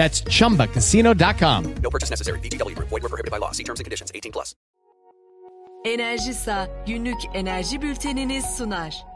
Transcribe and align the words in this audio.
That's 0.00 0.22
chumbacasino.com. 0.22 1.74
No 1.82 1.90
purchase 1.90 2.08
necessary. 2.08 2.38
VGW 2.40 2.74
Group. 2.74 2.88
Void 2.88 3.02
were 3.02 3.10
prohibited 3.10 3.30
by 3.30 3.36
law. 3.36 3.52
See 3.52 3.64
terms 3.64 3.80
and 3.80 3.84
conditions. 3.84 4.10
18 4.14 4.32
plus. 4.32 4.54
Enerjisa 5.84 6.68
günlük 6.86 7.16
enerji 7.34 7.82
bülteniniz 7.82 8.44
sunar. 8.44 9.06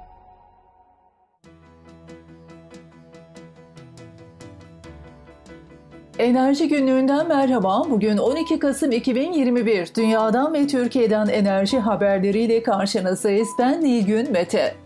Enerji 6.18 6.68
günlüğünden 6.68 7.28
merhaba. 7.28 7.82
Bugün 7.90 8.16
12 8.16 8.58
Kasım 8.58 8.92
2021. 8.92 9.94
Dünyadan 9.94 10.54
ve 10.54 10.66
Türkiye'den 10.66 11.26
enerji 11.26 11.78
haberleriyle 11.78 12.62
karşınızdayız. 12.62 13.48
Ben 13.58 13.84
Nilgün 13.84 14.32
Mete. 14.32 14.76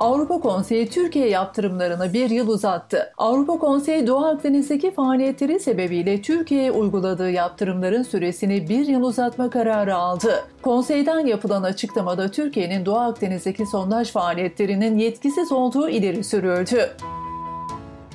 Avrupa 0.00 0.40
Konseyi 0.40 0.88
Türkiye 0.88 1.28
yaptırımlarını 1.28 2.12
bir 2.12 2.30
yıl 2.30 2.48
uzattı. 2.48 3.12
Avrupa 3.18 3.58
Konseyi 3.58 4.06
Doğu 4.06 4.24
Akdeniz'deki 4.24 4.90
faaliyetleri 4.90 5.60
sebebiyle 5.60 6.22
Türkiye'ye 6.22 6.72
uyguladığı 6.72 7.30
yaptırımların 7.30 8.02
süresini 8.02 8.68
bir 8.68 8.86
yıl 8.86 9.02
uzatma 9.02 9.50
kararı 9.50 9.96
aldı. 9.96 10.44
Konseyden 10.62 11.26
yapılan 11.26 11.62
açıklamada 11.62 12.30
Türkiye'nin 12.30 12.86
Doğu 12.86 12.98
Akdeniz'deki 12.98 13.66
sondaj 13.66 14.10
faaliyetlerinin 14.10 14.98
yetkisiz 14.98 15.52
olduğu 15.52 15.88
ileri 15.88 16.24
sürüldü. 16.24 16.90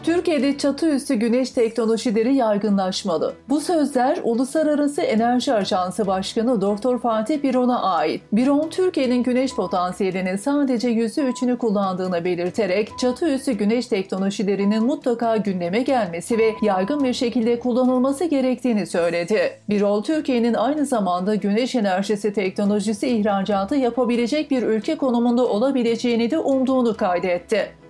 Türkiye'de 0.03 0.57
çatı 0.57 0.89
üstü 0.89 1.15
güneş 1.15 1.51
teknolojileri 1.51 2.35
yaygınlaşmalı. 2.35 3.33
Bu 3.49 3.61
sözler 3.61 4.19
Uluslararası 4.23 5.01
Enerji 5.01 5.53
Ajansı 5.53 6.07
Başkanı 6.07 6.61
Dr. 6.61 6.97
Fatih 6.97 7.43
Biron'a 7.43 7.81
ait. 7.81 8.21
Biron, 8.31 8.69
Türkiye'nin 8.69 9.23
güneş 9.23 9.55
potansiyelinin 9.55 10.35
sadece 10.35 10.89
%3'ünü 10.89 11.57
kullandığını 11.57 12.25
belirterek 12.25 12.89
çatı 12.99 13.33
üstü 13.33 13.51
güneş 13.51 13.87
teknolojilerinin 13.87 14.85
mutlaka 14.85 15.37
gündeme 15.37 15.81
gelmesi 15.81 16.37
ve 16.37 16.53
yaygın 16.61 17.03
bir 17.03 17.13
şekilde 17.13 17.59
kullanılması 17.59 18.25
gerektiğini 18.25 18.87
söyledi. 18.87 19.51
Birol, 19.69 20.03
Türkiye'nin 20.03 20.53
aynı 20.53 20.85
zamanda 20.85 21.35
güneş 21.35 21.75
enerjisi 21.75 22.33
teknolojisi 22.33 23.07
ihracatı 23.07 23.75
yapabilecek 23.75 24.51
bir 24.51 24.63
ülke 24.63 24.95
konumunda 24.95 25.47
olabileceğini 25.47 26.31
de 26.31 26.39
umduğunu 26.39 26.97
kaydetti. 26.97 27.80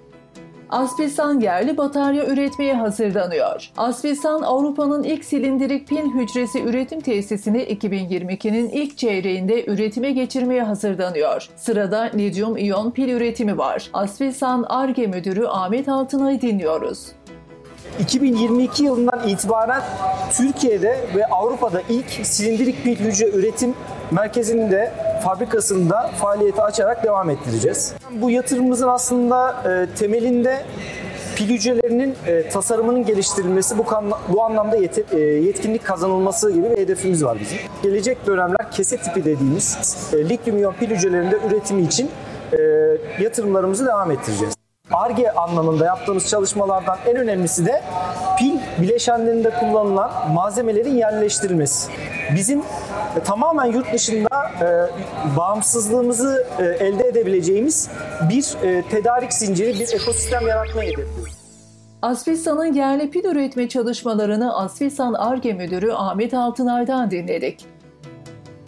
Aspilsan 0.71 1.39
yerli 1.39 1.77
batarya 1.77 2.26
üretmeye 2.26 2.73
hazırlanıyor. 2.73 3.71
Aspilsan 3.77 4.42
Avrupa'nın 4.42 5.04
ilk 5.04 5.26
silindirik 5.26 5.87
pil 5.87 6.14
hücresi 6.14 6.64
üretim 6.64 7.02
tesisini 7.02 7.64
2022'nin 7.64 8.70
ilk 8.70 8.98
çeyreğinde 8.98 9.65
üretime 9.65 10.11
geçirmeye 10.11 10.64
hazırlanıyor. 10.64 11.48
Sırada 11.55 12.02
lityum 12.02 12.58
iyon 12.58 12.92
pil 12.92 13.10
üretimi 13.10 13.58
var. 13.58 13.89
Aspilsan 13.93 14.65
ARGE 14.70 15.08
Müdürü 15.08 15.45
Ahmet 15.48 15.89
Altınay'ı 15.89 16.42
dinliyoruz. 16.42 17.08
2022 17.99 18.83
yılından 18.83 19.27
itibaren 19.27 19.81
Türkiye'de 20.37 20.99
ve 21.15 21.26
Avrupa'da 21.26 21.81
ilk 21.89 22.10
silindirik 22.10 22.83
pil 22.83 22.95
hücre 22.95 23.30
üretim 23.30 23.73
merkezinde 24.11 24.92
fabrikasında 25.21 26.11
faaliyeti 26.17 26.61
açarak 26.61 27.04
devam 27.04 27.30
ettireceğiz. 27.30 27.93
Bu 28.11 28.30
yatırımımızın 28.30 28.87
aslında 28.87 29.64
e, 29.70 29.95
temelinde 29.95 30.64
pil 31.36 31.49
hücrelerinin 31.49 32.15
e, 32.27 32.49
tasarımının 32.49 33.05
geliştirilmesi, 33.05 33.77
bu, 33.77 33.86
kan, 33.86 34.11
bu 34.30 34.43
anlamda 34.43 34.77
yet, 34.77 35.14
e, 35.14 35.20
yetkinlik 35.20 35.86
kazanılması 35.86 36.52
gibi 36.52 36.71
bir 36.71 36.77
hedefimiz 36.77 37.23
var 37.23 37.37
bizim. 37.42 37.58
Gelecek 37.83 38.27
dönemler 38.27 38.71
kese 38.71 38.98
tipi 38.98 39.26
dediğimiz 39.26 39.77
e, 40.14 40.30
lityum 40.30 40.58
iyon 40.58 40.73
pil 40.73 40.89
hücrelerinde 40.89 41.39
üretimi 41.48 41.81
için 41.81 42.11
e, 42.54 42.58
yatırımlarımızı 43.23 43.86
devam 43.86 44.11
ettireceğiz. 44.11 44.61
ARGE 44.94 45.32
anlamında 45.32 45.86
yaptığımız 45.86 46.30
çalışmalardan 46.30 46.98
en 47.06 47.16
önemlisi 47.16 47.66
de 47.66 47.84
pil 48.40 48.58
bileşenlerinde 48.82 49.50
kullanılan 49.50 50.12
malzemelerin 50.34 50.96
yerleştirilmesi. 50.96 51.92
Bizim 52.36 52.60
e, 52.60 53.20
tamamen 53.26 53.66
yurt 53.66 53.94
dışında 53.94 54.52
e, 54.62 54.68
bağımsızlığımızı 55.38 56.48
e, 56.60 56.64
elde 56.64 57.08
edebileceğimiz 57.08 57.90
bir 58.30 58.68
e, 58.68 58.82
tedarik 58.82 59.34
zinciri, 59.34 59.80
bir 59.80 59.94
ekosistem 59.94 60.48
yaratmayı 60.48 60.94
hedefliyoruz. 60.94 61.42
Aspilsan'ın 62.02 62.73
yerli 62.73 63.12
pil 63.12 63.26
üretme 63.26 63.70
çalışmalarını 63.70 64.58
Aspilsan 64.58 65.14
ARGE 65.14 65.54
Müdürü 65.54 65.92
Ahmet 65.92 66.34
Altınay'dan 66.34 67.12
dinledik. 67.12 67.66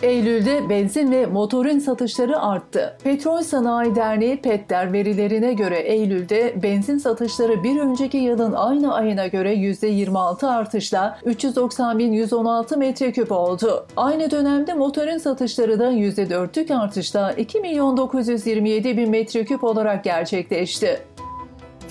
Eylül'de 0.03 0.69
benzin 0.69 1.11
ve 1.11 1.25
motorin 1.25 1.79
satışları 1.79 2.39
arttı. 2.41 2.97
Petrol 3.03 3.41
Sanayi 3.41 3.95
Derneği 3.95 4.41
PETDER 4.41 4.93
verilerine 4.93 5.53
göre 5.53 5.79
Eylül'de 5.79 6.53
benzin 6.63 6.97
satışları 6.97 7.63
bir 7.63 7.79
önceki 7.79 8.17
yılın 8.17 8.53
aynı 8.53 8.93
ayına 8.93 9.27
göre 9.27 9.53
%26 9.53 10.47
artışla 10.47 11.19
390.116 11.25 12.77
metreküp 12.77 13.31
oldu. 13.31 13.87
Aynı 13.97 14.31
dönemde 14.31 14.73
motorin 14.73 15.17
satışları 15.17 15.79
da 15.79 15.91
%4'lük 15.91 16.73
artışla 16.73 17.33
2.927.000 17.33 19.09
metreküp 19.09 19.63
olarak 19.63 20.03
gerçekleşti. 20.03 20.99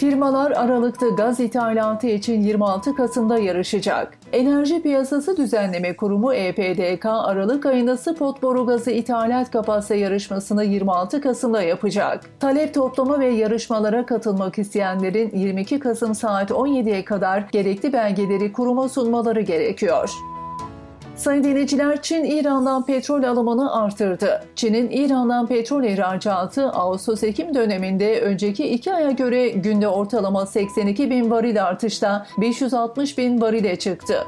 Firmalar 0.03 0.51
Aralık'ta 0.51 1.09
gaz 1.09 1.41
ithalatı 1.41 2.07
için 2.07 2.41
26 2.41 2.95
Kasım'da 2.95 3.39
yarışacak. 3.39 4.19
Enerji 4.33 4.83
Piyasası 4.83 5.37
Düzenleme 5.37 5.97
Kurumu 5.97 6.35
EPDK 6.35 7.07
Aralık 7.07 7.67
ayında 7.67 7.97
spot 7.97 8.43
boru 8.43 8.67
gazı 8.67 8.91
ithalat 8.91 9.51
kapasite 9.51 9.97
yarışmasını 9.97 10.65
26 10.65 11.21
Kasım'da 11.21 11.63
yapacak. 11.63 12.25
Talep 12.41 12.75
toplama 12.75 13.21
ve 13.21 13.27
yarışmalara 13.27 14.07
katılmak 14.07 14.59
isteyenlerin 14.59 15.31
22 15.35 15.79
Kasım 15.79 16.15
saat 16.15 16.51
17'ye 16.51 17.05
kadar 17.05 17.49
gerekli 17.53 17.93
belgeleri 17.93 18.53
kuruma 18.53 18.89
sunmaları 18.89 19.41
gerekiyor. 19.41 20.11
Sayın 21.17 21.45
dinleyiciler, 21.45 22.03
Çin 22.03 22.25
İran'dan 22.25 22.87
petrol 22.87 23.23
alımını 23.23 23.75
artırdı. 23.83 24.45
Çin'in 24.57 24.91
İran'dan 24.91 25.47
petrol 25.47 25.85
ihracatı 25.85 26.69
Ağustos-Ekim 26.69 27.55
döneminde 27.55 28.21
önceki 28.21 28.69
iki 28.69 28.95
aya 28.95 29.11
göre 29.11 29.49
günde 29.49 29.89
ortalama 29.89 30.47
82 30.47 31.11
bin 31.11 31.31
varil 31.31 31.65
artışla 31.65 32.27
560 32.39 33.19
bin 33.19 33.41
varile 33.41 33.79
çıktı. 33.79 34.27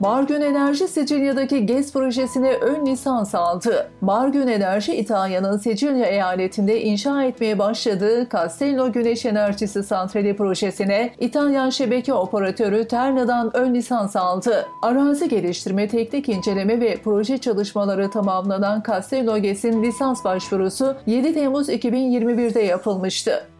Bargün 0.00 0.40
Enerji 0.40 0.88
Sicilya'daki 0.88 1.66
GES 1.66 1.92
projesine 1.92 2.52
ön 2.52 2.86
lisans 2.86 3.34
aldı. 3.34 3.90
Bargün 4.02 4.46
Enerji 4.46 4.96
İtalya'nın 4.96 5.56
Sicilya 5.56 6.06
eyaletinde 6.06 6.82
inşa 6.82 7.24
etmeye 7.24 7.58
başladığı 7.58 8.28
Castello 8.32 8.92
Güneş 8.92 9.26
Enerjisi 9.26 9.82
Santrali 9.82 10.36
projesine 10.36 11.10
İtalyan 11.18 11.70
şebeke 11.70 12.14
operatörü 12.14 12.88
Terna'dan 12.88 13.56
ön 13.56 13.74
lisans 13.74 14.16
aldı. 14.16 14.66
Arazi 14.82 15.28
geliştirme, 15.28 15.88
teknik 15.88 16.28
inceleme 16.28 16.80
ve 16.80 16.96
proje 17.04 17.38
çalışmaları 17.38 18.10
tamamlanan 18.10 18.82
Castello 18.86 19.38
GES'in 19.38 19.82
lisans 19.82 20.24
başvurusu 20.24 20.96
7 21.06 21.34
Temmuz 21.34 21.68
2021'de 21.68 22.60
yapılmıştı. 22.60 23.55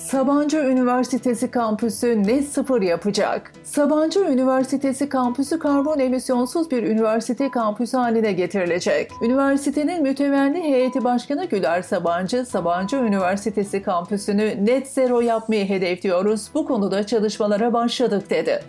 Sabancı 0.00 0.56
Üniversitesi 0.58 1.50
kampüsü 1.50 2.22
net 2.22 2.48
sıfır 2.48 2.82
yapacak. 2.82 3.52
Sabancı 3.64 4.20
Üniversitesi 4.20 5.08
kampüsü 5.08 5.58
karbon 5.58 5.98
emisyonsuz 5.98 6.70
bir 6.70 6.82
üniversite 6.82 7.50
kampüsü 7.50 7.96
haline 7.96 8.32
getirilecek. 8.32 9.10
Üniversitenin 9.22 10.02
mütevelli 10.02 10.62
heyeti 10.62 11.04
başkanı 11.04 11.44
Güler 11.44 11.82
Sabancı, 11.82 12.46
Sabancı 12.46 12.96
Üniversitesi 12.96 13.82
kampüsünü 13.82 14.66
net 14.66 14.88
zero 14.88 15.20
yapmayı 15.20 15.68
hedefliyoruz. 15.68 16.50
Bu 16.54 16.66
konuda 16.66 17.06
çalışmalara 17.06 17.72
başladık 17.72 18.30
dedi. 18.30 18.60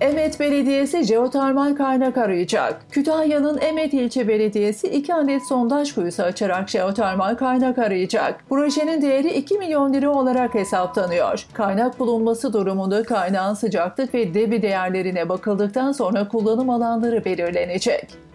Emet 0.00 0.40
Belediyesi 0.40 1.02
jeotermal 1.04 1.76
kaynak 1.76 2.18
arayacak. 2.18 2.80
Kütahya'nın 2.90 3.60
Emet 3.60 3.94
İlçe 3.94 4.28
Belediyesi 4.28 4.88
2 4.88 5.14
adet 5.14 5.46
sondaj 5.46 5.94
kuyusu 5.94 6.22
açarak 6.22 6.68
jeotermal 6.68 7.34
kaynak 7.34 7.78
arayacak. 7.78 8.40
Projenin 8.48 9.02
değeri 9.02 9.32
2 9.32 9.58
milyon 9.58 9.94
lira 9.94 10.10
olarak 10.10 10.54
hesaplanıyor. 10.54 11.46
Kaynak 11.52 11.98
bulunması 11.98 12.52
durumunda 12.52 13.02
kaynağın 13.02 13.54
sıcaklık 13.54 14.14
ve 14.14 14.34
debi 14.34 14.62
değerlerine 14.62 15.28
bakıldıktan 15.28 15.92
sonra 15.92 16.28
kullanım 16.28 16.70
alanları 16.70 17.24
belirlenecek. 17.24 18.33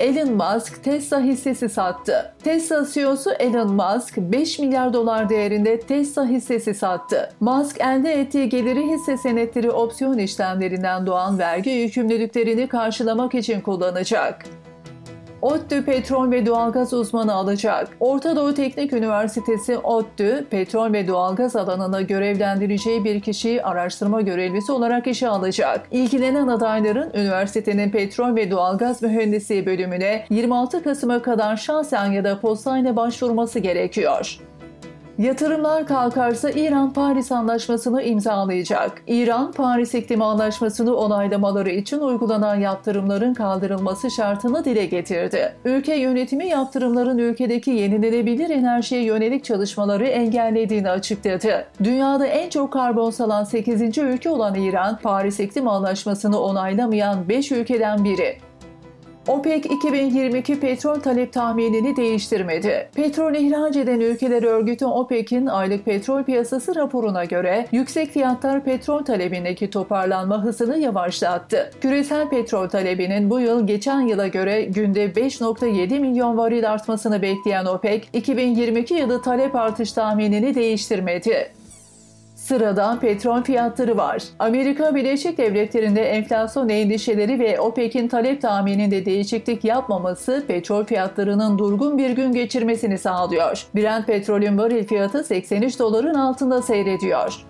Elon 0.00 0.32
Musk 0.32 0.84
Tesla 0.84 1.20
hissesi 1.20 1.68
sattı. 1.68 2.32
Tesla 2.44 2.86
CEO'su 2.92 3.30
Elon 3.30 3.72
Musk 3.74 4.16
5 4.16 4.58
milyar 4.58 4.92
dolar 4.92 5.28
değerinde 5.28 5.80
Tesla 5.80 6.26
hissesi 6.26 6.74
sattı. 6.74 7.32
Musk 7.40 7.80
elde 7.80 8.12
ettiği 8.12 8.48
geliri 8.48 8.86
hisse 8.86 9.16
senetleri 9.16 9.70
opsiyon 9.70 10.18
işlemlerinden 10.18 11.06
doğan 11.06 11.38
vergi 11.38 11.70
yükümlülüklerini 11.70 12.68
karşılamak 12.68 13.34
için 13.34 13.60
kullanacak. 13.60 14.44
ODTÜ 15.42 15.84
petrol 15.84 16.30
ve 16.30 16.46
doğalgaz 16.46 16.92
uzmanı 16.92 17.34
alacak. 17.34 17.88
Orta 18.00 18.36
Doğu 18.36 18.54
Teknik 18.54 18.92
Üniversitesi 18.92 19.78
ODTÜ, 19.78 20.46
petrol 20.50 20.92
ve 20.92 21.08
doğalgaz 21.08 21.56
alanına 21.56 22.00
görevlendireceği 22.02 23.04
bir 23.04 23.20
kişiyi 23.20 23.62
araştırma 23.62 24.20
görevlisi 24.20 24.72
olarak 24.72 25.06
işe 25.06 25.28
alacak. 25.28 25.86
İlgilenen 25.90 26.48
adayların 26.48 27.10
üniversitenin 27.14 27.90
petrol 27.90 28.36
ve 28.36 28.50
doğalgaz 28.50 29.02
mühendisliği 29.02 29.66
bölümüne 29.66 30.24
26 30.30 30.82
Kasım'a 30.82 31.22
kadar 31.22 31.56
şahsen 31.56 32.12
ya 32.12 32.24
da 32.24 32.40
postayla 32.40 32.96
başvurması 32.96 33.58
gerekiyor. 33.58 34.40
Yatırımlar 35.20 35.86
kalkarsa 35.86 36.50
İran 36.50 36.92
Paris 36.92 37.32
Anlaşması'nı 37.32 38.02
imzalayacak. 38.02 39.02
İran, 39.06 39.52
Paris 39.52 39.94
İklim 39.94 40.22
Anlaşması'nı 40.22 40.96
onaylamaları 40.96 41.70
için 41.70 42.00
uygulanan 42.00 42.56
yaptırımların 42.56 43.34
kaldırılması 43.34 44.10
şartını 44.10 44.64
dile 44.64 44.86
getirdi. 44.86 45.54
Ülke 45.64 45.94
yönetimi 45.94 46.48
yaptırımların 46.48 47.18
ülkedeki 47.18 47.70
yenilenebilir 47.70 48.50
enerjiye 48.50 49.04
yönelik 49.04 49.44
çalışmaları 49.44 50.06
engellediğini 50.06 50.90
açıkladı. 50.90 51.66
Dünyada 51.84 52.26
en 52.26 52.50
çok 52.50 52.72
karbon 52.72 53.10
salan 53.10 53.44
8. 53.44 53.98
ülke 53.98 54.30
olan 54.30 54.54
İran, 54.54 54.98
Paris 55.02 55.40
İklim 55.40 55.68
Anlaşması'nı 55.68 56.40
onaylamayan 56.40 57.28
5 57.28 57.52
ülkeden 57.52 58.04
biri. 58.04 58.49
OPEC 59.28 59.66
2022 59.66 60.60
petrol 60.60 61.00
talep 61.00 61.32
tahminini 61.32 61.96
değiştirmedi. 61.96 62.88
Petrol 62.94 63.34
ihraç 63.34 63.76
eden 63.76 64.00
ülkeler 64.00 64.42
örgütü 64.42 64.84
OPEC'in 64.84 65.46
aylık 65.46 65.84
petrol 65.84 66.22
piyasası 66.22 66.74
raporuna 66.74 67.24
göre 67.24 67.66
yüksek 67.72 68.10
fiyatlar 68.10 68.64
petrol 68.64 69.04
talebindeki 69.04 69.70
toparlanma 69.70 70.44
hızını 70.44 70.78
yavaşlattı. 70.78 71.70
Küresel 71.80 72.28
petrol 72.28 72.68
talebinin 72.68 73.30
bu 73.30 73.40
yıl 73.40 73.66
geçen 73.66 74.00
yıla 74.00 74.26
göre 74.26 74.64
günde 74.64 75.06
5.7 75.06 75.98
milyon 75.98 76.38
varil 76.38 76.70
artmasını 76.72 77.22
bekleyen 77.22 77.64
OPEC, 77.64 78.04
2022 78.12 78.94
yılı 78.94 79.22
talep 79.22 79.54
artış 79.54 79.92
tahminini 79.92 80.54
değiştirmedi. 80.54 81.59
Sırada 82.50 82.98
petrol 83.00 83.42
fiyatları 83.42 83.96
var. 83.96 84.22
Amerika 84.38 84.94
Birleşik 84.94 85.38
Devletleri'nde 85.38 86.02
enflasyon 86.02 86.68
endişeleri 86.68 87.40
ve 87.40 87.60
OPEC'in 87.60 88.08
talep 88.08 88.42
tahmininde 88.42 89.04
değişiklik 89.04 89.64
yapmaması 89.64 90.44
petrol 90.48 90.84
fiyatlarının 90.84 91.58
durgun 91.58 91.98
bir 91.98 92.10
gün 92.10 92.32
geçirmesini 92.32 92.98
sağlıyor. 92.98 93.66
Brent 93.74 94.06
petrolün 94.06 94.58
varil 94.58 94.84
fiyatı 94.84 95.24
83 95.24 95.78
doların 95.78 96.14
altında 96.14 96.62
seyrediyor. 96.62 97.49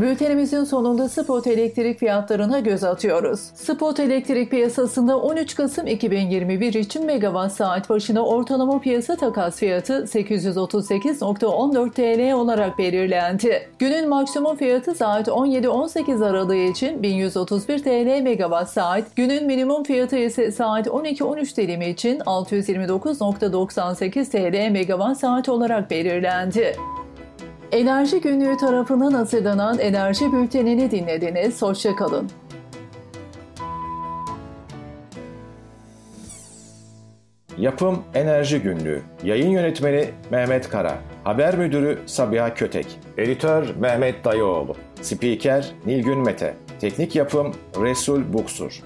Bültenimizin 0.00 0.64
sonunda 0.64 1.08
spot 1.08 1.46
elektrik 1.46 1.98
fiyatlarına 1.98 2.58
göz 2.58 2.84
atıyoruz. 2.84 3.40
Spot 3.40 4.00
elektrik 4.00 4.50
piyasasında 4.50 5.18
13 5.18 5.54
Kasım 5.54 5.86
2021 5.86 6.74
için 6.74 7.06
megawatt 7.06 7.52
saat 7.52 7.90
başına 7.90 8.26
ortalama 8.26 8.80
piyasa 8.80 9.16
takas 9.16 9.56
fiyatı 9.56 9.92
838.14 9.92 11.90
TL 11.90 12.32
olarak 12.32 12.78
belirlendi. 12.78 13.68
Günün 13.78 14.08
maksimum 14.08 14.56
fiyatı 14.56 14.94
saat 14.94 15.28
17-18 15.28 16.26
aralığı 16.26 16.56
için 16.56 17.02
1131 17.02 17.82
TL 17.82 18.22
megawatt 18.22 18.70
saat, 18.70 19.16
günün 19.16 19.46
minimum 19.46 19.82
fiyatı 19.82 20.16
ise 20.16 20.52
saat 20.52 20.86
12-13 20.86 21.56
dilimi 21.56 21.88
için 21.88 22.18
629.98 22.18 24.30
TL 24.30 24.70
megawatt 24.72 25.20
saat 25.20 25.48
olarak 25.48 25.90
belirlendi. 25.90 26.76
Enerji 27.72 28.20
Günlüğü 28.20 28.56
tarafından 28.56 29.12
hazırlanan 29.12 29.78
Enerji 29.78 30.32
Bülteni'ni 30.32 30.90
dinlediniz. 30.90 31.62
Hoşçakalın. 31.62 32.30
Yapım 37.58 38.02
Enerji 38.14 38.62
Günlüğü 38.62 39.02
Yayın 39.24 39.50
Yönetmeni 39.50 40.10
Mehmet 40.30 40.68
Kara. 40.68 40.98
Haber 41.24 41.58
Müdürü 41.58 41.98
Sabiha 42.06 42.54
Kötek. 42.54 42.98
Editör 43.18 43.74
Mehmet 43.80 44.24
Dayıoğlu. 44.24 44.76
Spiker 45.02 45.72
Nilgün 45.86 46.18
Mete. 46.18 46.54
Teknik 46.80 47.16
Yapım 47.16 47.54
Resul 47.82 48.32
Buksur 48.32 48.82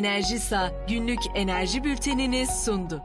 Enerjisa 0.00 0.72
günlük 0.88 1.18
enerji 1.34 1.84
bültenini 1.84 2.46
sundu. 2.46 3.02